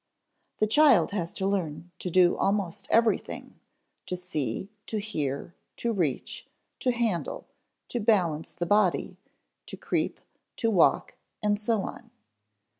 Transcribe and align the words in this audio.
The 0.57 0.65
child 0.65 1.11
has 1.11 1.31
to 1.33 1.45
learn 1.45 1.91
to 1.99 2.09
do 2.09 2.35
almost 2.35 2.87
everything: 2.89 3.59
to 4.07 4.15
see, 4.15 4.71
to 4.87 4.97
hear, 4.97 5.53
to 5.77 5.93
reach, 5.93 6.47
to 6.79 6.91
handle, 6.91 7.45
to 7.89 7.99
balance 7.99 8.51
the 8.51 8.65
body, 8.65 9.17
to 9.67 9.77
creep, 9.77 10.19
to 10.57 10.71
walk, 10.71 11.17
and 11.43 11.59
so 11.59 11.83
on. 11.83 12.09